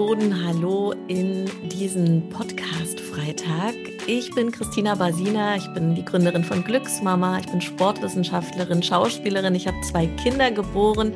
[0.00, 0.46] Beckenboden.
[0.46, 3.74] Hallo in diesen Podcast-Freitag.
[4.06, 9.66] Ich bin Christina Basina, ich bin die Gründerin von Glücksmama, ich bin Sportwissenschaftlerin, Schauspielerin, ich
[9.66, 11.12] habe zwei Kinder geboren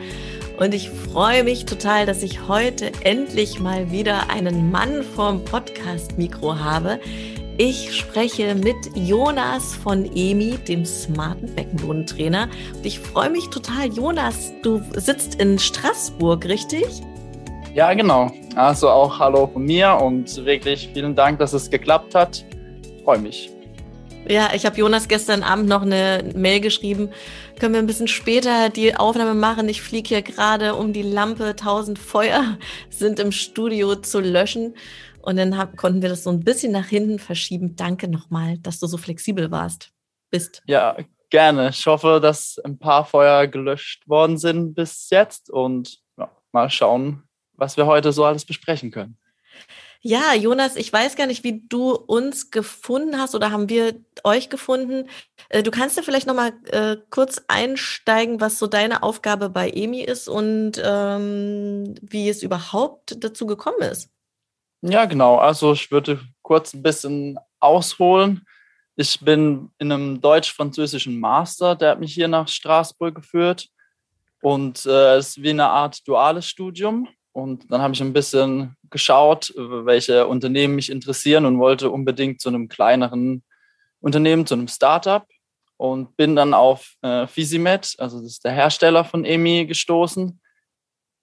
[0.58, 6.58] und ich freue mich total, dass ich heute endlich mal wieder einen Mann vorm Podcast-Mikro
[6.58, 7.00] habe.
[7.56, 12.48] Ich spreche mit Jonas von EMI, dem smarten Beckenbodentrainer.
[12.74, 13.86] Und ich freue mich total.
[13.92, 17.02] Jonas, du sitzt in Straßburg, richtig?
[17.74, 18.30] Ja, genau.
[18.54, 22.44] Also auch Hallo von mir und wirklich vielen Dank, dass es geklappt hat.
[23.02, 23.50] Freue mich.
[24.28, 27.10] Ja, ich habe Jonas gestern Abend noch eine Mail geschrieben.
[27.58, 29.68] Können wir ein bisschen später die Aufnahme machen?
[29.68, 31.56] Ich fliege hier gerade um die Lampe.
[31.56, 32.58] Tausend Feuer
[32.90, 34.76] sind im Studio zu löschen.
[35.20, 37.74] Und dann hab, konnten wir das so ein bisschen nach hinten verschieben.
[37.74, 39.90] Danke nochmal, dass du so flexibel warst.
[40.30, 40.62] Bist.
[40.68, 40.96] Ja,
[41.28, 41.70] gerne.
[41.70, 47.24] Ich hoffe, dass ein paar Feuer gelöscht worden sind bis jetzt und ja, mal schauen,
[47.56, 49.16] was wir heute so alles besprechen können.
[50.06, 54.50] Ja, Jonas, ich weiß gar nicht, wie du uns gefunden hast oder haben wir euch
[54.50, 55.08] gefunden.
[55.48, 59.70] Äh, du kannst ja vielleicht noch mal äh, kurz einsteigen, was so deine Aufgabe bei
[59.70, 64.10] EMI ist und ähm, wie es überhaupt dazu gekommen ist.
[64.82, 65.36] Ja, genau.
[65.36, 68.46] Also ich würde kurz ein bisschen ausholen.
[68.96, 73.68] Ich bin in einem deutsch-französischen Master, der hat mich hier nach Straßburg geführt.
[74.42, 77.08] Und äh, es ist wie eine Art duales Studium.
[77.34, 82.48] Und dann habe ich ein bisschen geschaut, welche Unternehmen mich interessieren und wollte unbedingt zu
[82.48, 83.42] einem kleineren
[84.00, 85.26] Unternehmen, zu einem Startup.
[85.76, 90.40] Und bin dann auf äh, Fisimet, also das ist der Hersteller von EMI, gestoßen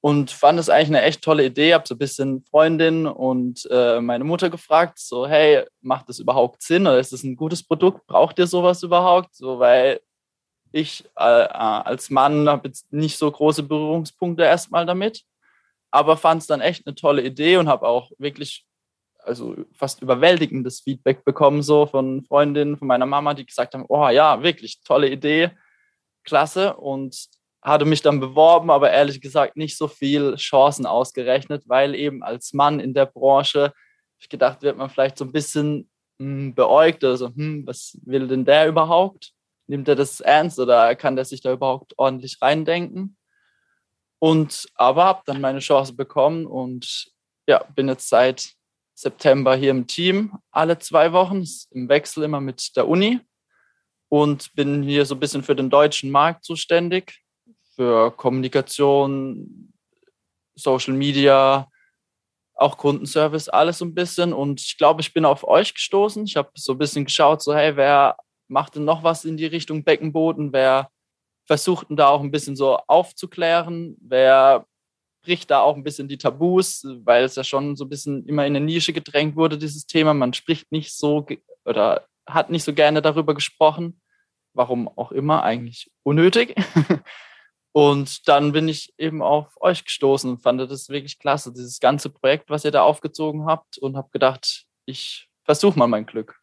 [0.01, 1.73] und fand es eigentlich eine echt tolle Idee.
[1.73, 6.61] Habe so ein bisschen Freundin und äh, meine Mutter gefragt, so hey, macht das überhaupt
[6.61, 8.05] Sinn oder ist das ein gutes Produkt?
[8.07, 9.33] Braucht ihr sowas überhaupt?
[9.33, 10.01] So, weil
[10.73, 15.23] ich äh, als Mann habe jetzt nicht so große Berührungspunkte erstmal damit
[15.91, 18.65] aber fand es dann echt eine tolle Idee und habe auch wirklich
[19.23, 24.07] also fast überwältigendes Feedback bekommen, so von Freundinnen, von meiner Mama, die gesagt haben, oh
[24.09, 25.51] ja, wirklich tolle Idee,
[26.23, 27.27] klasse und
[27.61, 32.53] hatte mich dann beworben, aber ehrlich gesagt nicht so viel Chancen ausgerechnet, weil eben als
[32.53, 33.73] Mann in der Branche,
[34.19, 38.27] ich gedacht, wird man vielleicht so ein bisschen hm, beäugt oder so, hm, was will
[38.27, 39.33] denn der überhaupt?
[39.67, 43.15] Nimmt er das ernst oder kann der sich da überhaupt ordentlich reindenken?
[44.21, 47.11] Und aber habe dann meine Chance bekommen und
[47.47, 48.51] ja, bin jetzt seit
[48.93, 53.19] September hier im Team, alle zwei Wochen, im Wechsel immer mit der Uni
[54.09, 57.19] und bin hier so ein bisschen für den deutschen Markt zuständig,
[57.75, 59.73] für Kommunikation,
[60.53, 61.67] Social Media,
[62.53, 64.33] auch Kundenservice, alles so ein bisschen.
[64.33, 66.25] Und ich glaube, ich bin auf euch gestoßen.
[66.25, 68.17] Ich habe so ein bisschen geschaut, so hey, wer
[68.47, 70.53] macht denn noch was in die Richtung Beckenboden?
[70.53, 70.91] Wer
[71.45, 74.65] versuchten da auch ein bisschen so aufzuklären, wer
[75.23, 78.45] bricht da auch ein bisschen die Tabus, weil es ja schon so ein bisschen immer
[78.45, 80.13] in eine Nische gedrängt wurde, dieses Thema.
[80.13, 81.25] Man spricht nicht so
[81.65, 84.01] oder hat nicht so gerne darüber gesprochen.
[84.53, 86.55] Warum auch immer, eigentlich unnötig.
[87.73, 92.09] Und dann bin ich eben auf euch gestoßen und fand das wirklich klasse, dieses ganze
[92.09, 96.41] Projekt, was ihr da aufgezogen habt und habe gedacht, ich versuche mal mein Glück.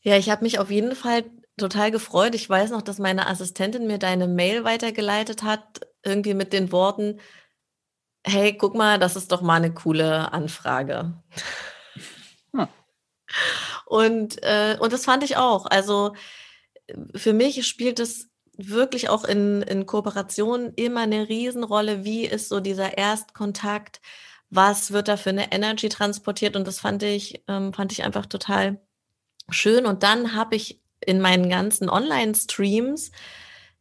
[0.00, 1.24] Ja, ich habe mich auf jeden Fall
[1.58, 2.34] total gefreut.
[2.34, 7.20] Ich weiß noch, dass meine Assistentin mir deine Mail weitergeleitet hat, irgendwie mit den Worten,
[8.24, 11.14] hey, guck mal, das ist doch mal eine coole Anfrage.
[12.52, 12.68] Hm.
[13.86, 15.66] Und, äh, und das fand ich auch.
[15.66, 16.14] Also
[17.14, 22.04] für mich spielt es wirklich auch in, in Kooperation immer eine Riesenrolle.
[22.04, 24.00] Wie ist so dieser Erstkontakt?
[24.50, 26.56] Was wird da für eine Energy transportiert?
[26.56, 28.80] Und das fand ich, ähm, fand ich einfach total
[29.50, 29.86] schön.
[29.86, 33.10] Und dann habe ich in meinen ganzen Online-Streams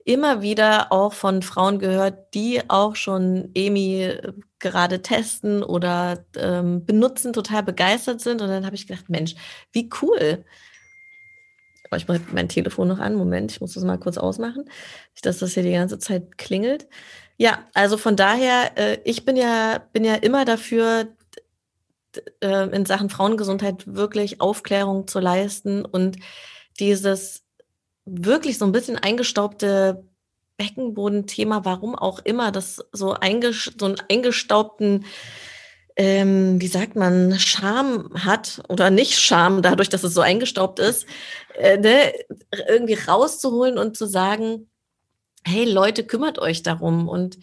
[0.06, 6.86] immer wieder auch von Frauen gehört, die auch schon EMI äh, gerade testen oder ähm,
[6.86, 8.41] benutzen, total begeistert sind.
[8.41, 9.36] Und dann habe ich gedacht, Mensch,
[9.72, 10.46] wie cool.
[11.92, 13.16] Oh, ich mache mein Telefon noch an.
[13.16, 14.69] Moment, ich muss das mal kurz ausmachen.
[15.24, 16.88] Dass das hier die ganze Zeit klingelt.
[17.38, 21.07] Ja, also von daher, äh, ich bin ja, bin ja immer dafür,
[22.42, 26.18] äh, in Sachen Frauengesundheit wirklich Aufklärung zu leisten und
[26.80, 27.44] dieses
[28.06, 30.04] wirklich so ein bisschen eingestaubte
[30.57, 35.06] Beckenbodenthema, warum auch immer, das so, einges so einen eingestaubten,
[35.98, 41.06] ähm, wie sagt man, Scham hat oder nicht Scham, dadurch, dass es so eingestaubt ist,
[41.57, 42.13] äh, ne,
[42.68, 44.69] irgendwie rauszuholen und zu sagen,
[45.45, 47.07] hey Leute, kümmert euch darum.
[47.07, 47.38] Und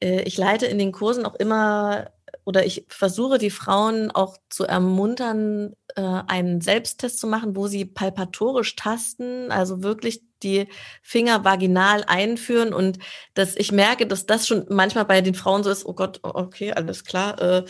[0.00, 2.10] äh, ich leite in den Kursen auch immer
[2.48, 7.84] oder ich versuche die Frauen auch zu ermuntern, äh, einen Selbsttest zu machen, wo sie
[7.84, 10.66] palpatorisch tasten, also wirklich die
[11.02, 13.00] Finger vaginal einführen und
[13.34, 16.72] dass ich merke, dass das schon manchmal bei den Frauen so ist, oh Gott, okay,
[16.72, 17.38] alles klar.
[17.38, 17.64] Äh,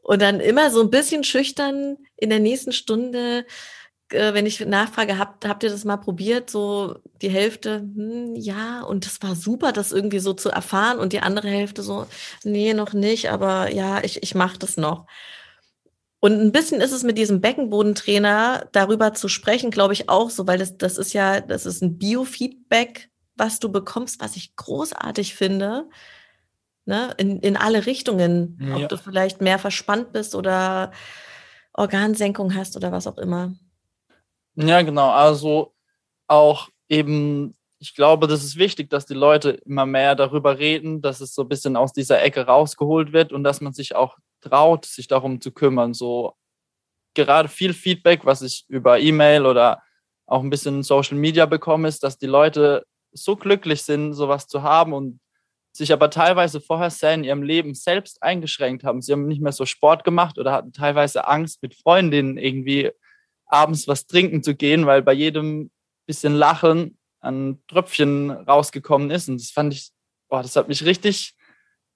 [0.00, 3.44] und dann immer so ein bisschen schüchtern in der nächsten Stunde
[4.10, 6.50] wenn ich nachfrage, habt, habt ihr das mal probiert?
[6.50, 11.12] So die Hälfte, hm, ja, und das war super, das irgendwie so zu erfahren und
[11.12, 12.06] die andere Hälfte so,
[12.44, 15.06] nee, noch nicht, aber ja, ich, ich mache das noch.
[16.20, 20.46] Und ein bisschen ist es mit diesem Beckenbodentrainer darüber zu sprechen, glaube ich auch so,
[20.46, 25.34] weil das, das ist ja, das ist ein Biofeedback, was du bekommst, was ich großartig
[25.34, 25.86] finde.
[26.86, 27.14] Ne?
[27.18, 28.58] In, in alle Richtungen.
[28.60, 28.76] Ja.
[28.76, 30.92] Ob du vielleicht mehr verspannt bist oder
[31.74, 33.52] Organsenkung hast oder was auch immer.
[34.56, 35.10] Ja, genau.
[35.10, 35.74] Also
[36.28, 41.20] auch eben, ich glaube, das ist wichtig, dass die Leute immer mehr darüber reden, dass
[41.20, 44.84] es so ein bisschen aus dieser Ecke rausgeholt wird und dass man sich auch traut,
[44.86, 45.94] sich darum zu kümmern.
[45.94, 46.34] So
[47.14, 49.82] gerade viel Feedback, was ich über E-Mail oder
[50.26, 54.62] auch ein bisschen Social Media bekomme, ist, dass die Leute so glücklich sind, sowas zu
[54.62, 55.20] haben und
[55.72, 59.02] sich aber teilweise vorher sehr in ihrem Leben selbst eingeschränkt haben.
[59.02, 62.92] Sie haben nicht mehr so Sport gemacht oder hatten teilweise Angst, mit Freundinnen irgendwie
[63.46, 65.70] abends was trinken zu gehen, weil bei jedem
[66.06, 69.28] bisschen Lachen ein Tröpfchen rausgekommen ist.
[69.28, 69.90] Und das fand ich,
[70.28, 71.34] boah, das hat mich richtig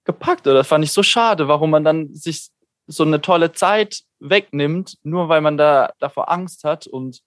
[0.04, 2.48] gepackt oder das fand ich so schade, warum man dann sich
[2.86, 7.20] so eine tolle Zeit wegnimmt, nur weil man da davor Angst hat und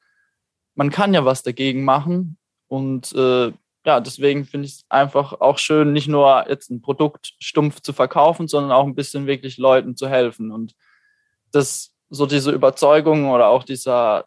[0.74, 2.38] man kann ja was dagegen machen.
[2.68, 3.52] Und äh,
[3.86, 7.94] ja, deswegen finde ich es einfach auch schön, nicht nur jetzt ein Produkt stumpf zu
[7.94, 10.52] verkaufen, sondern auch ein bisschen wirklich Leuten zu helfen.
[10.52, 10.74] Und
[11.52, 14.26] das so diese Überzeugung oder auch dieser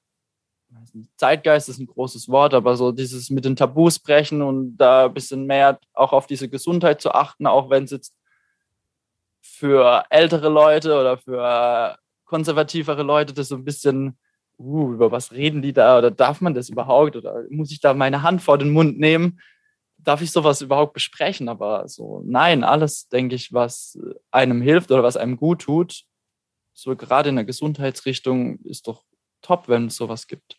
[1.16, 5.14] Zeitgeist ist ein großes Wort, aber so dieses mit den Tabus brechen und da ein
[5.14, 8.14] bisschen mehr auch auf diese Gesundheit zu achten, auch wenn es jetzt
[9.42, 14.18] für ältere Leute oder für konservativere Leute das so ein bisschen,
[14.58, 17.92] uh, über was reden die da oder darf man das überhaupt oder muss ich da
[17.92, 19.40] meine Hand vor den Mund nehmen?
[19.98, 21.48] Darf ich sowas überhaupt besprechen?
[21.48, 23.98] Aber so, nein, alles, denke ich, was
[24.30, 26.04] einem hilft oder was einem gut tut,
[26.74, 29.04] so gerade in der Gesundheitsrichtung ist doch
[29.42, 30.58] top, wenn es sowas gibt.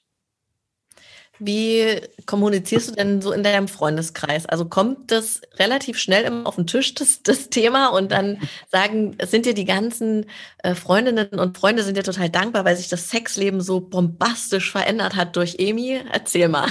[1.37, 4.45] Wie kommunizierst du denn so in deinem Freundeskreis?
[4.45, 8.39] Also kommt das relativ schnell immer auf den Tisch, das, das Thema, und dann
[8.71, 10.27] sagen, sind dir die ganzen
[10.59, 15.15] äh, Freundinnen und Freunde sind dir total dankbar, weil sich das Sexleben so bombastisch verändert
[15.15, 16.01] hat durch Emi?
[16.11, 16.69] Erzähl mal.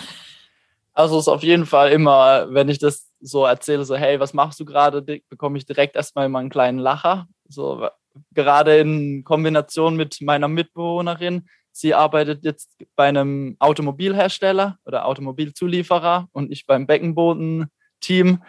[0.95, 4.33] Also es ist auf jeden Fall immer, wenn ich das so erzähle, so hey, was
[4.33, 7.27] machst du gerade, bekomme ich direkt erstmal immer einen kleinen Lacher.
[7.49, 7.89] So,
[8.33, 11.49] gerade in Kombination mit meiner Mitbewohnerin.
[11.73, 18.43] Sie arbeitet jetzt bei einem Automobilhersteller oder Automobilzulieferer und ich beim Beckenboden-Team.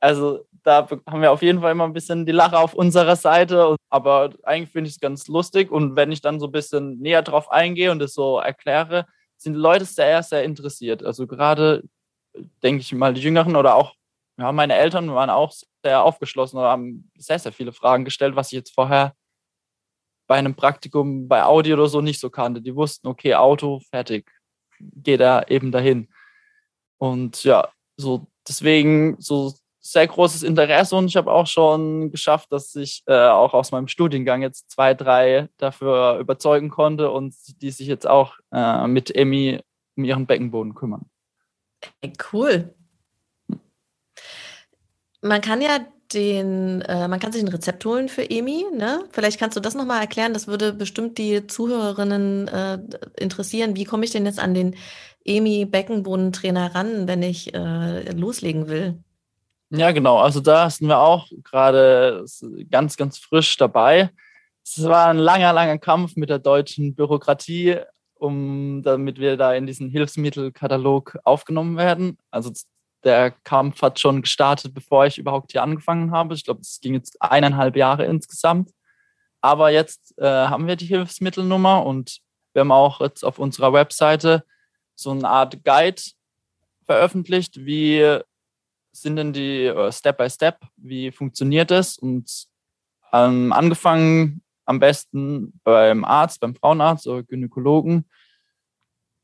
[0.00, 3.76] Also da haben wir auf jeden Fall immer ein bisschen die Lache auf unserer Seite.
[3.88, 5.70] Aber eigentlich finde ich es ganz lustig.
[5.70, 9.54] Und wenn ich dann so ein bisschen näher drauf eingehe und es so erkläre, sind
[9.54, 11.04] die Leute sehr, sehr interessiert.
[11.04, 11.84] Also gerade,
[12.62, 13.94] denke ich mal, die Jüngeren oder auch
[14.38, 15.52] ja, meine Eltern waren auch
[15.82, 19.14] sehr aufgeschlossen und haben sehr, sehr viele Fragen gestellt, was ich jetzt vorher
[20.26, 22.60] bei einem Praktikum bei Audi oder so nicht so kannte.
[22.60, 24.30] Die wussten, okay, Auto, fertig,
[24.80, 26.08] geht er eben dahin.
[26.98, 32.74] Und ja, so deswegen so sehr großes Interesse und ich habe auch schon geschafft, dass
[32.74, 37.86] ich äh, auch aus meinem Studiengang jetzt zwei, drei dafür überzeugen konnte und die sich
[37.86, 39.60] jetzt auch äh, mit Emmy
[39.96, 41.06] um ihren Beckenboden kümmern.
[42.32, 42.74] Cool.
[45.22, 45.78] Man kann ja
[46.12, 49.04] den, äh, man kann sich ein Rezept holen für EMI, ne?
[49.10, 50.32] Vielleicht kannst du das nochmal erklären.
[50.32, 52.78] Das würde bestimmt die Zuhörerinnen äh,
[53.18, 53.76] interessieren.
[53.76, 54.76] Wie komme ich denn jetzt an den
[55.24, 59.02] EMI Beckenbodentrainer ran, wenn ich äh, loslegen will?
[59.70, 60.18] Ja, genau.
[60.18, 62.24] Also da sind wir auch gerade
[62.70, 64.10] ganz, ganz frisch dabei.
[64.64, 67.78] Es war ein langer, langer Kampf mit der deutschen Bürokratie,
[68.14, 72.18] um damit wir da in diesen Hilfsmittelkatalog aufgenommen werden.
[72.30, 72.52] Also
[73.04, 76.34] der Kampf hat schon gestartet, bevor ich überhaupt hier angefangen habe.
[76.34, 78.70] Ich glaube, es ging jetzt eineinhalb Jahre insgesamt.
[79.40, 82.20] Aber jetzt äh, haben wir die Hilfsmittelnummer und
[82.52, 84.44] wir haben auch jetzt auf unserer Webseite
[84.94, 86.02] so eine Art Guide
[86.84, 88.20] veröffentlicht, wie
[88.92, 91.98] sind denn die uh, Step by Step, wie funktioniert das?
[91.98, 92.46] Und
[93.12, 98.08] ähm, angefangen am besten beim Arzt, beim Frauenarzt oder Gynäkologen,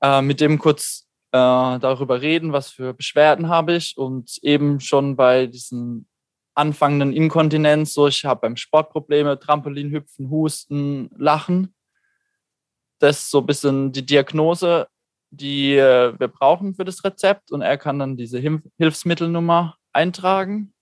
[0.03, 3.97] äh, mit dem kurz äh, darüber reden, was für Beschwerden habe ich.
[3.97, 6.07] Und eben schon bei diesen
[6.55, 11.75] anfangenden Inkontinenz, so ich habe beim Sport Probleme, Trampolin hüpfen, Husten, Lachen.
[12.99, 14.87] Das ist so ein bisschen die Diagnose,
[15.31, 17.51] die äh, wir brauchen für das Rezept.
[17.51, 18.39] Und er kann dann diese
[18.79, 20.75] Hilfsmittelnummer eintragen.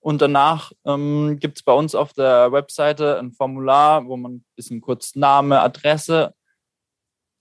[0.00, 4.44] Und danach ähm, gibt es bei uns auf der Webseite ein Formular, wo man ein
[4.56, 6.32] bisschen kurz Name, Adresse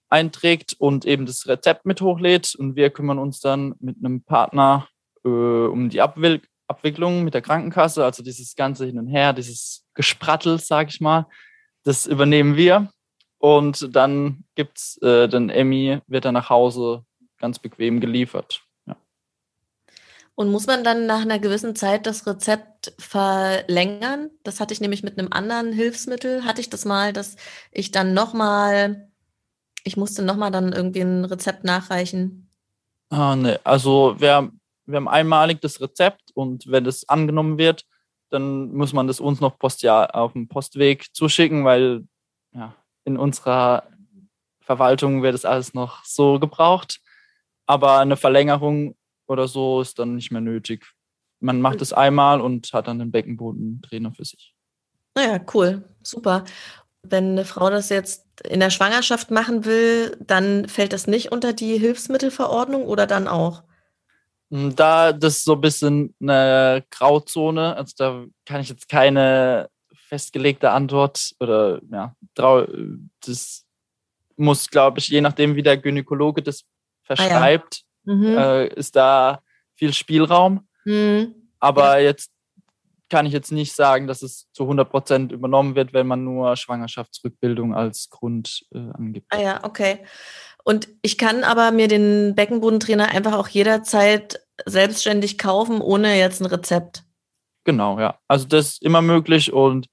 [0.09, 2.55] einträgt und eben das Rezept mit hochlädt.
[2.55, 4.87] Und wir kümmern uns dann mit einem Partner
[5.23, 9.85] äh, um die Abwick Abwicklung mit der Krankenkasse, also dieses ganze Hin und Her, dieses
[9.93, 11.25] Gesprattel, sag ich mal,
[11.83, 12.91] das übernehmen wir.
[13.39, 17.05] Und dann gibt's äh, dann Emmy, wird dann nach Hause
[17.37, 18.63] ganz bequem geliefert.
[18.85, 18.97] Ja.
[20.35, 24.31] Und muss man dann nach einer gewissen Zeit das Rezept verlängern?
[24.43, 27.35] Das hatte ich nämlich mit einem anderen Hilfsmittel, hatte ich das mal, dass
[27.71, 29.06] ich dann nochmal,
[29.87, 32.49] ich musste nochmal dann irgendwie ein Rezept nachreichen.
[33.09, 34.51] Ah, ne, also wir,
[34.85, 37.85] wir haben einmalig das Rezept und wenn es angenommen wird,
[38.29, 42.05] dann muss man das uns noch postjahr auf dem Postweg zuschicken, weil
[42.53, 42.75] ja,
[43.05, 43.83] in unserer
[44.59, 46.99] Verwaltung wird das alles noch so gebraucht.
[47.65, 48.95] Aber eine Verlängerung
[49.27, 50.85] oder so ist dann nicht mehr nötig.
[51.39, 54.53] Man macht es einmal und hat dann den Beckenbodentrainer für sich.
[55.15, 56.43] Naja, cool, super.
[57.03, 61.53] Wenn eine Frau das jetzt in der Schwangerschaft machen will, dann fällt das nicht unter
[61.53, 63.63] die Hilfsmittelverordnung oder dann auch?
[64.51, 69.69] Hm, da das ist so ein bisschen eine Grauzone, also da kann ich jetzt keine
[70.07, 73.65] festgelegte Antwort oder ja, das
[74.37, 76.63] muss, glaube ich, je nachdem, wie der Gynäkologe das
[77.03, 78.15] verschreibt, ah, ja.
[78.15, 78.37] mhm.
[78.37, 79.41] äh, ist da
[79.75, 80.67] viel Spielraum.
[80.85, 81.35] Mhm.
[81.59, 82.05] Aber ja.
[82.09, 82.31] jetzt
[83.09, 86.55] kann ich jetzt nicht sagen, dass es zu 100 Prozent übernommen wird, wenn man nur
[86.55, 89.27] Schwangerschaftsrückbildung als Grund äh, angibt.
[89.29, 90.05] Ah ja, okay.
[90.63, 96.47] Und ich kann aber mir den Beckenbodentrainer einfach auch jederzeit selbstständig kaufen, ohne jetzt ein
[96.47, 97.03] Rezept.
[97.63, 98.19] Genau, ja.
[98.27, 99.87] Also das ist immer möglich und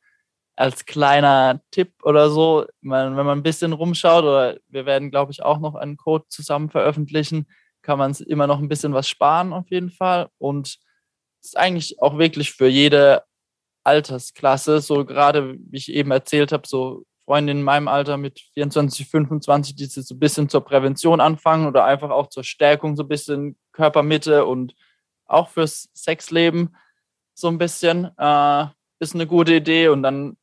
[0.57, 5.33] als kleiner Tipp oder so, man, wenn man ein bisschen rumschaut, oder wir werden, glaube
[5.33, 7.47] ich, auch noch einen Code zusammen veröffentlichen,
[7.83, 10.29] kann man immer noch ein bisschen was sparen auf jeden Fall.
[10.39, 10.79] Und
[11.45, 13.25] ist eigentlich auch wirklich für jede
[13.85, 19.09] Altersklasse, so gerade wie ich eben erzählt habe, so Freundinnen in meinem Alter mit 24,
[19.09, 23.09] 25, die so ein bisschen zur Prävention anfangen oder einfach auch zur Stärkung, so ein
[23.09, 24.75] bisschen Körpermitte und
[25.27, 26.77] auch fürs Sexleben
[27.35, 28.67] so ein bisschen, äh,
[29.01, 29.89] ist eine gute Idee.
[29.89, 30.37] Und dann,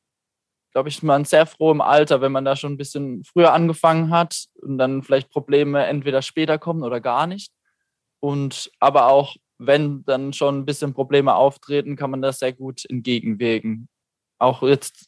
[0.73, 3.53] glaube ich, ist man sehr froh im Alter, wenn man da schon ein bisschen früher
[3.53, 7.51] angefangen hat und dann vielleicht Probleme entweder später kommen oder gar nicht.
[8.19, 12.83] Und aber auch, wenn dann schon ein bisschen Probleme auftreten, kann man das sehr gut
[12.89, 13.87] entgegenwirken.
[14.39, 15.07] Auch jetzt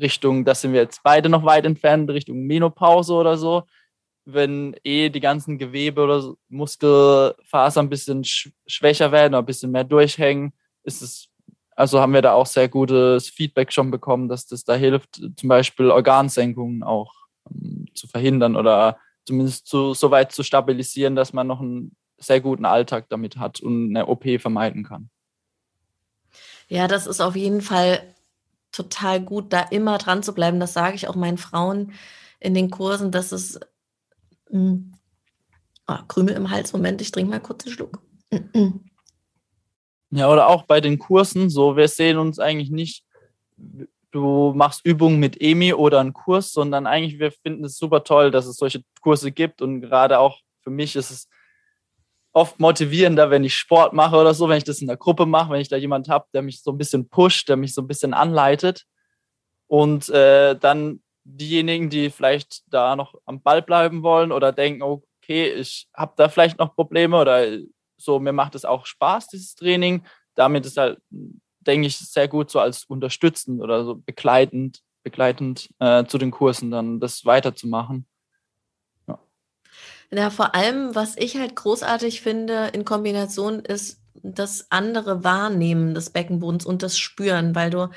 [0.00, 3.62] Richtung, da sind wir jetzt beide noch weit entfernt, Richtung Menopause oder so.
[4.24, 9.84] Wenn eh die ganzen Gewebe oder Muskelfasern ein bisschen schwächer werden oder ein bisschen mehr
[9.84, 11.28] durchhängen, ist es,
[11.76, 15.48] also haben wir da auch sehr gutes Feedback schon bekommen, dass das da hilft, zum
[15.48, 17.12] Beispiel Organsenkungen auch
[17.48, 22.40] ähm, zu verhindern oder zumindest zu, so weit zu stabilisieren, dass man noch einen sehr
[22.40, 25.10] guten Alltag damit hat und eine OP vermeiden kann.
[26.68, 28.02] Ja, das ist auf jeden Fall
[28.72, 30.58] total gut, da immer dran zu bleiben.
[30.58, 31.92] Das sage ich auch meinen Frauen
[32.40, 33.60] in den Kursen, dass es
[34.50, 34.78] mh,
[35.88, 36.72] oh, Krümel im Hals.
[36.72, 38.02] Moment, ich trinke mal kurz einen Schluck.
[40.14, 43.02] Ja, oder auch bei den Kursen, so wir sehen uns eigentlich nicht,
[44.10, 48.30] du machst Übungen mit EMI oder einen Kurs, sondern eigentlich wir finden es super toll,
[48.30, 51.28] dass es solche Kurse gibt und gerade auch für mich ist es
[52.32, 55.52] oft motivierender, wenn ich Sport mache oder so, wenn ich das in der Gruppe mache,
[55.52, 57.86] wenn ich da jemand habe, der mich so ein bisschen pusht, der mich so ein
[57.86, 58.84] bisschen anleitet.
[59.66, 65.52] Und äh, dann diejenigen, die vielleicht da noch am Ball bleiben wollen oder denken, okay,
[65.52, 67.46] ich habe da vielleicht noch Probleme oder
[67.96, 70.04] so, mir macht es auch Spaß, dieses Training.
[70.34, 70.98] Damit ist halt,
[71.60, 76.70] denke ich, sehr gut so als unterstützend oder so begleitend, begleitend äh, zu den Kursen
[76.70, 78.06] dann das weiterzumachen.
[80.14, 86.10] Ja, vor allem, was ich halt großartig finde in Kombination ist das andere Wahrnehmen des
[86.10, 87.88] Beckenbodens und das Spüren, weil du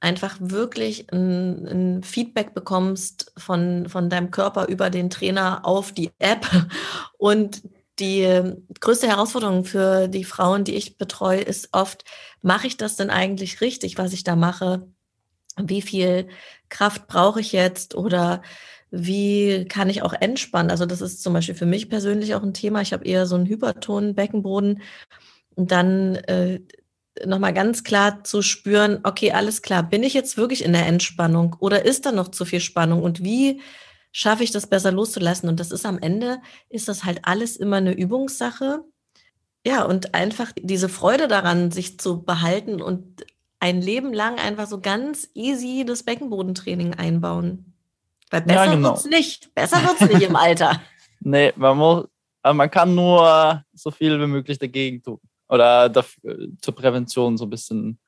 [0.00, 6.12] einfach wirklich ein, ein, Feedback bekommst von, von deinem Körper über den Trainer auf die
[6.20, 6.46] App.
[7.18, 7.62] Und
[7.98, 12.04] die größte Herausforderung für die Frauen, die ich betreue, ist oft,
[12.42, 14.86] mache ich das denn eigentlich richtig, was ich da mache?
[15.56, 16.28] Wie viel
[16.68, 17.96] Kraft brauche ich jetzt?
[17.96, 18.42] Oder
[18.90, 20.70] wie kann ich auch entspannen?
[20.70, 22.80] Also das ist zum Beispiel für mich persönlich auch ein Thema.
[22.80, 24.82] Ich habe eher so einen hypertonen Beckenboden.
[25.54, 26.60] Und dann äh,
[27.26, 31.56] nochmal ganz klar zu spüren, okay, alles klar, bin ich jetzt wirklich in der Entspannung
[31.58, 33.02] oder ist da noch zu viel Spannung?
[33.02, 33.60] Und wie
[34.12, 35.48] schaffe ich das besser loszulassen?
[35.48, 38.84] Und das ist am Ende, ist das halt alles immer eine Übungssache.
[39.66, 43.26] Ja, und einfach diese Freude daran, sich zu behalten und
[43.60, 47.67] ein Leben lang einfach so ganz easy das Beckenbodentraining einbauen.
[48.30, 48.90] Weil besser ja, genau.
[48.90, 49.54] wird's nicht.
[49.54, 50.80] Besser wird's nicht im Alter.
[51.20, 52.06] Nee, man muss,
[52.44, 55.18] man kann nur so viel wie möglich dagegen tun.
[55.48, 57.98] oder dafür, zur Prävention so ein bisschen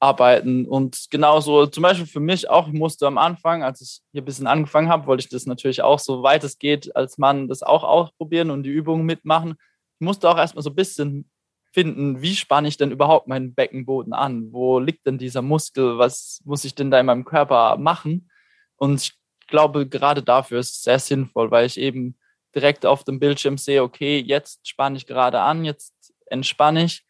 [0.00, 0.66] arbeiten.
[0.66, 4.24] Und genauso zum Beispiel für mich auch, ich musste am Anfang, als ich hier ein
[4.24, 7.62] bisschen angefangen habe, wollte ich das natürlich auch so weit es geht als Mann das
[7.62, 9.54] auch ausprobieren und die Übungen mitmachen.
[9.98, 11.30] Ich musste auch erstmal so ein bisschen
[11.72, 14.52] finden, wie spanne ich denn überhaupt meinen Beckenboden an?
[14.52, 15.98] Wo liegt denn dieser Muskel?
[15.98, 18.30] Was muss ich denn da in meinem Körper machen?
[18.76, 19.12] Und ich
[19.46, 22.16] glaube, gerade dafür ist es sehr sinnvoll, weil ich eben
[22.54, 25.94] direkt auf dem Bildschirm sehe, okay, jetzt spanne ich gerade an, jetzt
[26.26, 27.04] entspanne ich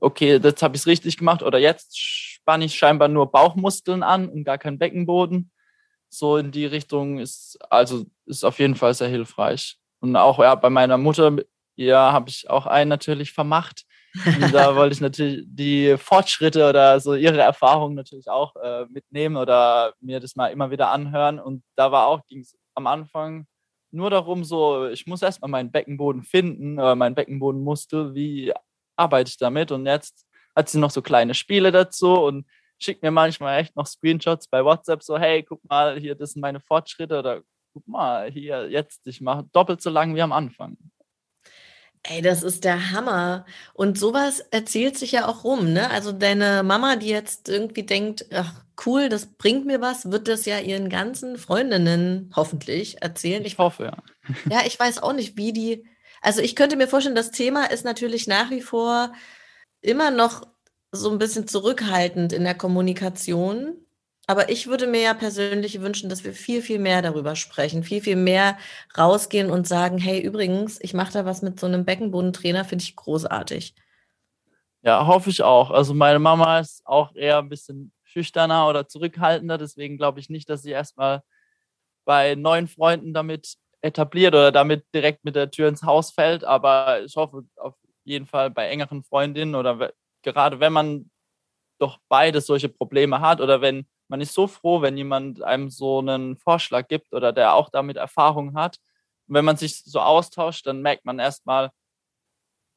[0.00, 4.28] okay, jetzt habe ich es richtig gemacht oder jetzt spanne ich scheinbar nur Bauchmuskeln an
[4.28, 5.50] und gar keinen Beckenboden.
[6.08, 9.78] So in die Richtung ist also ist auf jeden Fall sehr hilfreich.
[10.00, 11.36] Und auch ja, bei meiner Mutter,
[11.74, 13.84] ja, habe ich auch einen natürlich vermacht.
[14.52, 19.94] Da wollte ich natürlich die Fortschritte oder so ihre Erfahrungen natürlich auch äh, mitnehmen oder
[20.00, 21.38] mir das mal immer wieder anhören.
[21.38, 23.46] Und da war auch, ging es am Anfang
[23.90, 28.52] nur darum, so, ich muss erstmal meinen Beckenboden finden, äh, meinen Beckenbodenmuskel, wie
[28.96, 29.72] arbeite ich damit.
[29.72, 32.46] Und jetzt hat sie noch so kleine Spiele dazu und
[32.78, 36.42] schickt mir manchmal echt noch Screenshots bei WhatsApp, so, hey, guck mal, hier, das sind
[36.42, 37.42] meine Fortschritte oder
[37.72, 40.76] guck mal, hier, jetzt, ich mache doppelt so lang wie am Anfang.
[42.08, 43.46] Ey, das ist der Hammer.
[43.74, 45.90] Und sowas erzählt sich ja auch rum, ne?
[45.90, 48.52] Also deine Mama, die jetzt irgendwie denkt, ach
[48.86, 53.44] cool, das bringt mir was, wird das ja ihren ganzen Freundinnen hoffentlich erzählen.
[53.44, 53.96] Ich hoffe, ja.
[54.50, 55.84] Ja, ich weiß auch nicht, wie die
[56.26, 59.12] also ich könnte mir vorstellen, das Thema ist natürlich nach wie vor
[59.80, 60.42] immer noch
[60.90, 63.85] so ein bisschen zurückhaltend in der Kommunikation.
[64.28, 68.00] Aber ich würde mir ja persönlich wünschen, dass wir viel, viel mehr darüber sprechen, viel,
[68.00, 68.58] viel mehr
[68.98, 72.96] rausgehen und sagen, hey, übrigens, ich mache da was mit so einem Beckenbodentrainer, finde ich
[72.96, 73.74] großartig.
[74.82, 75.70] Ja, hoffe ich auch.
[75.70, 80.50] Also meine Mama ist auch eher ein bisschen schüchterner oder zurückhaltender, deswegen glaube ich nicht,
[80.50, 81.22] dass sie erstmal
[82.04, 86.44] bei neuen Freunden damit etabliert oder damit direkt mit der Tür ins Haus fällt.
[86.44, 89.92] Aber ich hoffe auf jeden Fall bei engeren Freundinnen oder
[90.22, 91.10] gerade wenn man
[91.78, 95.98] doch beides solche Probleme hat oder wenn man ist so froh, wenn jemand einem so
[95.98, 98.76] einen Vorschlag gibt oder der auch damit Erfahrung hat.
[99.26, 101.70] Und wenn man sich so austauscht, dann merkt man erstmal,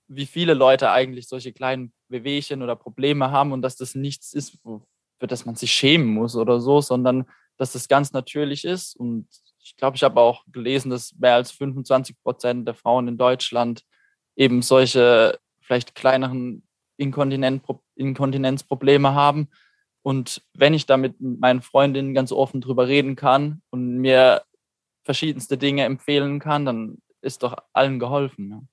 [0.07, 4.57] wie viele Leute eigentlich solche kleinen Wehwehchen oder Probleme haben und dass das nichts ist,
[4.63, 7.25] für das man sich schämen muss oder so, sondern
[7.57, 9.27] dass das ganz natürlich ist und
[9.61, 13.83] ich glaube, ich habe auch gelesen, dass mehr als 25 Prozent der Frauen in Deutschland
[14.35, 16.63] eben solche vielleicht kleineren
[16.97, 19.49] Inkontinenzprobleme haben.
[20.01, 24.43] Und wenn ich da mit meinen Freundinnen ganz offen drüber reden kann und mir
[25.03, 28.69] verschiedenste Dinge empfehlen kann, dann ist doch allen geholfen.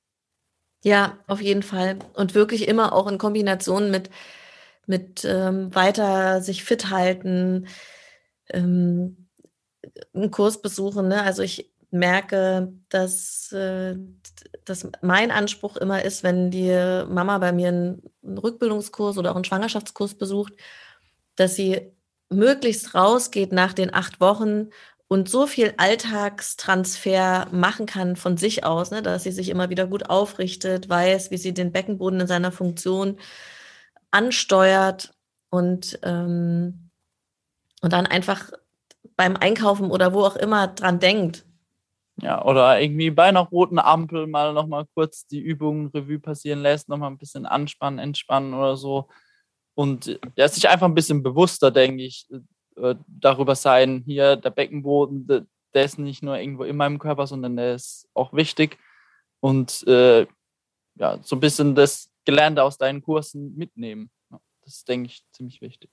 [0.83, 1.99] Ja, ja auf jeden Fall.
[2.15, 4.11] Und wirklich immer auch in Kombination mit,
[4.87, 7.67] mit ähm, weiter sich fit halten,
[8.51, 9.29] ähm,
[10.15, 11.09] einen Kurs besuchen.
[11.09, 11.23] Ne?
[11.23, 13.97] Also ich merke, dass, äh,
[14.65, 16.71] dass mein Anspruch immer ist, wenn die
[17.09, 20.53] Mama bei mir einen Rückbildungskurs oder auch einen Schwangerschaftskurs besucht,
[21.37, 21.93] dass sie
[22.29, 24.71] möglichst rausgeht nach den acht Wochen
[25.09, 29.87] und so viel Alltagstransfer machen kann von sich aus, ne, dass sie sich immer wieder
[29.87, 33.19] gut aufrichtet, weiß, wie sie den Beckenboden in seiner Funktion
[34.11, 35.15] ansteuert
[35.51, 36.91] und, ähm,
[37.83, 38.51] und dann einfach
[39.17, 41.47] beim Einkaufen oder wo auch immer dran denkt.
[42.19, 46.89] Ja, oder irgendwie bei einer roten Ampel mal nochmal kurz die Übungen Revue passieren lässt,
[46.89, 49.09] nochmal ein bisschen anspannen, entspannen oder so.
[49.77, 52.27] Und ja, sich einfach ein bisschen bewusster, denke ich,
[52.77, 57.57] äh, darüber sein, hier der Beckenboden, der ist nicht nur irgendwo in meinem Körper, sondern
[57.57, 58.79] der ist auch wichtig.
[59.41, 60.27] Und äh,
[60.95, 64.11] ja, so ein bisschen das Gelernte aus deinen Kursen mitnehmen.
[64.65, 65.91] Das ist, denke ich, ziemlich wichtig.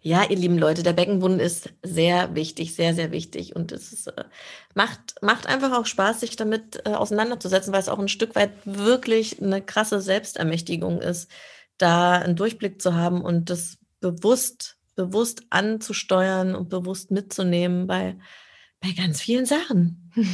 [0.00, 3.56] Ja, ihr lieben Leute, der Beckenboden ist sehr wichtig, sehr, sehr wichtig.
[3.56, 4.24] Und es ist, äh,
[4.74, 8.52] macht, macht einfach auch Spaß, sich damit äh, auseinanderzusetzen, weil es auch ein Stück weit
[8.64, 11.28] wirklich eine krasse Selbstermächtigung ist,
[11.82, 18.18] da einen Durchblick zu haben und das bewusst, bewusst anzusteuern und bewusst mitzunehmen bei,
[18.80, 20.12] bei ganz vielen Sachen.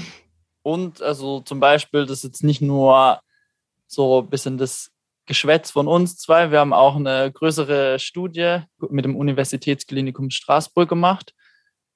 [0.63, 3.23] Und also zum Beispiel, das ist jetzt nicht nur
[3.87, 4.91] so ein bisschen das
[5.25, 6.51] Geschwätz von uns zwei.
[6.51, 11.35] Wir haben auch eine größere Studie mit dem Universitätsklinikum Straßburg gemacht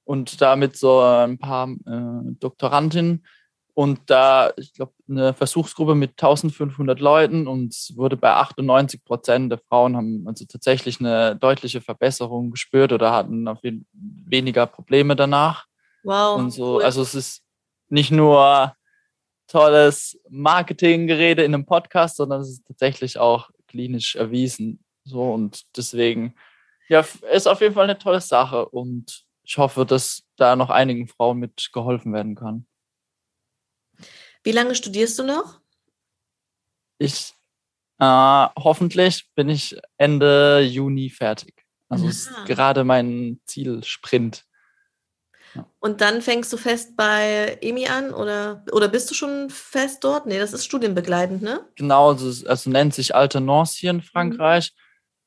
[0.05, 3.27] und damit so ein paar äh, Doktorandinnen
[3.75, 9.59] und da, ich glaube, eine Versuchsgruppe mit 1500 Leuten und wurde bei 98 Prozent der
[9.59, 15.67] Frauen haben also tatsächlich eine deutliche Verbesserung gespürt oder hatten auf jeden weniger Probleme danach.
[16.03, 16.39] Wow.
[16.39, 16.83] Und so, cool.
[16.83, 17.43] also es ist
[17.89, 18.75] nicht nur
[19.47, 24.85] tolles Marketinggerede in einem Podcast, sondern es ist tatsächlich auch klinisch erwiesen.
[25.05, 26.35] So und deswegen,
[26.89, 31.09] ja, ist auf jeden Fall eine tolle Sache und ich hoffe, dass da noch einigen
[31.09, 32.67] Frauen mit geholfen werden kann.
[34.45, 35.61] Wie lange studierst du noch?
[36.99, 37.35] Ich
[37.99, 41.65] Äh, hoffentlich bin ich Ende Juni fertig.
[41.89, 44.45] Also ist gerade mein Zielsprint.
[45.55, 45.69] Ja.
[45.79, 50.27] Und dann fängst du fest bei EMI an oder, oder bist du schon fest dort?
[50.27, 51.69] Nee, das ist studienbegleitend, ne?
[51.77, 54.03] Genau, also, also nennt sich Alternance hier in mhm.
[54.03, 54.73] Frankreich.
[54.73, 54.79] Mhm.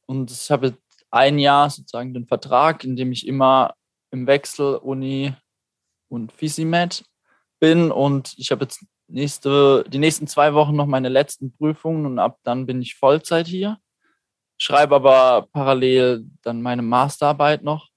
[0.08, 0.75] Und ich habe
[1.12, 3.75] ein Jahr sozusagen den Vertrag, in dem ich immer
[4.12, 5.34] im Wechsel Uni
[6.10, 7.06] und Fisimed
[7.60, 7.91] bin.
[7.91, 12.39] Und ich habe jetzt nächste, die nächsten zwei Wochen noch meine letzten Prüfungen und ab
[12.44, 13.78] dann bin ich Vollzeit hier.
[14.58, 17.89] Schreibe aber parallel dann meine Masterarbeit noch.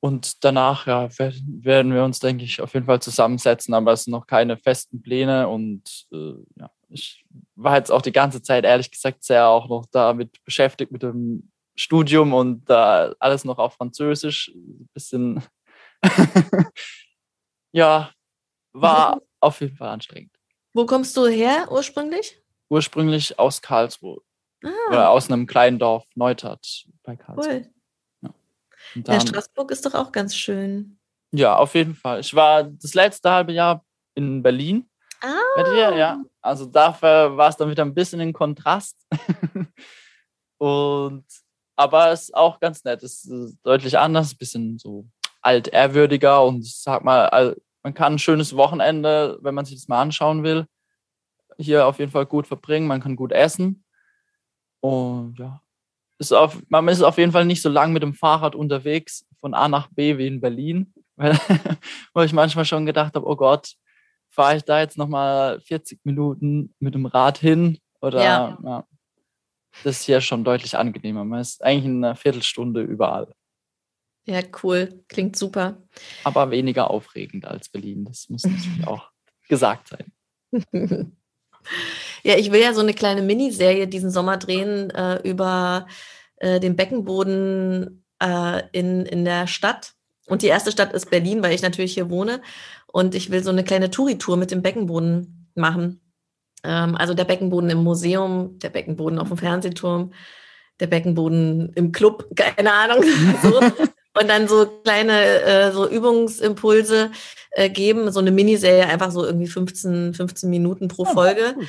[0.00, 4.12] Und danach ja, werden wir uns, denke ich, auf jeden Fall zusammensetzen, aber es sind
[4.12, 5.48] noch keine festen Pläne.
[5.48, 7.24] Und äh, ja, ich
[7.56, 11.50] war jetzt auch die ganze Zeit, ehrlich gesagt, sehr auch noch damit beschäftigt mit dem
[11.74, 14.52] Studium und da alles noch auf Französisch.
[14.54, 15.42] Ein bisschen,
[17.72, 18.12] ja,
[18.72, 20.32] war auf jeden Fall anstrengend.
[20.72, 22.40] Wo kommst du her ursprünglich?
[22.68, 24.20] Ursprünglich aus Karlsruhe.
[24.64, 24.70] Ah.
[24.88, 27.54] Oder aus einem kleinen Dorf, Neutath bei Karlsruhe.
[27.54, 27.70] Cool.
[28.22, 28.34] Ja.
[28.96, 30.98] Dann, ja, Straßburg ist doch auch ganz schön.
[31.32, 32.20] Ja, auf jeden Fall.
[32.20, 34.88] Ich war das letzte halbe Jahr in Berlin.
[35.20, 35.38] Ah.
[35.56, 36.22] Bei dir, ja.
[36.40, 38.96] Also dafür war es dann wieder ein bisschen in Kontrast.
[40.58, 41.24] Und
[41.78, 43.04] aber es ist auch ganz nett.
[43.04, 45.06] Es ist deutlich anders, ein bisschen so
[45.40, 50.00] altehrwürdiger und ich sag mal, man kann ein schönes Wochenende, wenn man sich das mal
[50.00, 50.66] anschauen will,
[51.58, 52.86] hier auf jeden Fall gut verbringen.
[52.86, 53.84] Man kann gut essen.
[54.80, 55.60] Und ja,
[56.18, 59.54] ist auf, man ist auf jeden Fall nicht so lang mit dem Fahrrad unterwegs von
[59.54, 61.32] A nach B wie in Berlin, weil,
[62.14, 63.74] wo ich manchmal schon gedacht habe, oh Gott,
[64.28, 68.58] fahre ich da jetzt nochmal 40 Minuten mit dem Rad hin oder ja.
[68.62, 68.84] ja
[69.84, 71.24] das ist hier schon deutlich angenehmer.
[71.24, 73.32] Man ist eigentlich in einer Viertelstunde überall.
[74.28, 75.02] Ja, cool.
[75.08, 75.82] Klingt super.
[76.22, 78.04] Aber weniger aufregend als Berlin.
[78.04, 79.10] Das muss natürlich auch
[79.48, 80.12] gesagt sein.
[82.22, 85.86] ja, ich will ja so eine kleine Miniserie diesen Sommer drehen äh, über
[86.36, 89.94] äh, den Beckenboden äh, in, in der Stadt.
[90.26, 92.42] Und die erste Stadt ist Berlin, weil ich natürlich hier wohne.
[92.86, 96.02] Und ich will so eine kleine Touri-Tour mit dem Beckenboden machen.
[96.64, 100.12] Ähm, also der Beckenboden im Museum, der Beckenboden auf dem Fernsehturm,
[100.80, 103.02] der Beckenboden im Club, keine Ahnung.
[103.42, 103.60] so.
[104.20, 107.10] Und dann so kleine äh, so Übungsimpulse
[107.52, 111.54] äh, geben, so eine Miniserie, einfach so irgendwie 15, 15 Minuten pro Folge.
[111.56, 111.62] Oh,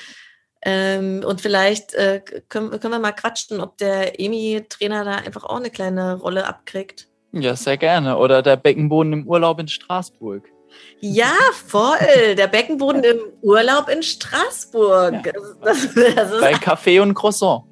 [0.66, 5.58] ähm, und vielleicht äh, können, können wir mal quatschen, ob der EMI-Trainer da einfach auch
[5.58, 7.08] eine kleine Rolle abkriegt.
[7.32, 8.18] Ja, sehr gerne.
[8.18, 10.44] Oder der Beckenboden im Urlaub in Straßburg.
[11.00, 11.32] Ja,
[11.66, 12.36] voll.
[12.36, 15.26] Der Beckenboden im Urlaub in Straßburg.
[15.26, 15.32] Ja.
[15.64, 17.64] Das, das ist, Bei Kaffee und Croissant.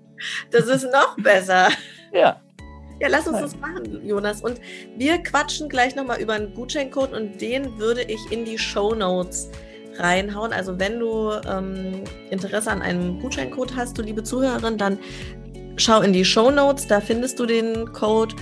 [0.52, 1.70] Das ist noch besser.
[2.12, 2.42] Ja.
[3.00, 4.42] Ja, lass uns das machen, Jonas.
[4.42, 4.60] Und
[4.98, 9.50] wir quatschen gleich nochmal über einen Gutscheincode und den würde ich in die Show Notes
[9.98, 10.52] reinhauen.
[10.52, 14.98] Also wenn du ähm, Interesse an einem Gutscheincode hast, du liebe Zuhörerin, dann
[15.76, 18.36] schau in die Show Notes, da findest du den Code.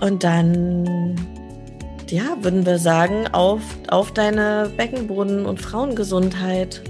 [0.00, 1.16] Und dann
[2.10, 6.82] ja, würden wir sagen, auf, auf deine Beckenboden- und Frauengesundheit.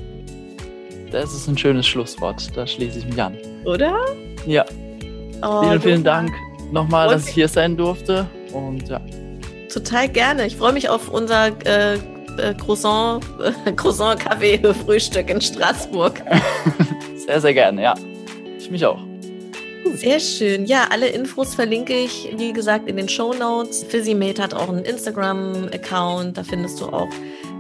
[1.13, 2.57] Das ist ein schönes Schlusswort.
[2.57, 3.37] Da schließe ich mich an.
[3.65, 3.95] Oder?
[4.47, 4.65] Ja.
[5.43, 6.33] Oh, vielen, vielen Dank
[6.73, 8.27] nochmal, dass ich hier sein durfte.
[8.53, 9.01] Und ja.
[9.73, 10.47] Total gerne.
[10.47, 13.25] Ich freue mich auf unser äh, äh Croissant,
[13.67, 16.23] äh, Croissant Kaffee Frühstück in Straßburg.
[17.27, 17.95] sehr, sehr gerne, ja.
[18.59, 19.01] Ich mich auch.
[19.95, 20.65] Sehr schön.
[20.67, 23.85] Ja, alle Infos verlinke ich, wie gesagt, in den Show Notes.
[23.85, 27.09] Physimate hat auch einen Instagram-Account, da findest du auch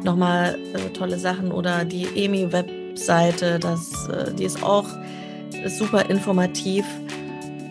[0.03, 4.87] nochmal äh, tolle Sachen oder die EMI-Webseite, äh, die ist auch
[5.79, 6.85] super informativ.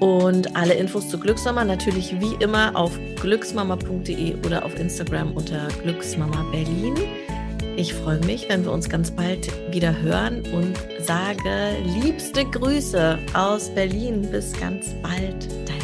[0.03, 6.43] Und alle Infos zu Glücksmama natürlich wie immer auf glücksmama.de oder auf Instagram unter Glücksmama
[6.51, 6.93] Berlin.
[7.77, 13.69] Ich freue mich, wenn wir uns ganz bald wieder hören und sage liebste Grüße aus
[13.69, 14.27] Berlin.
[14.29, 15.82] Bis ganz bald, dein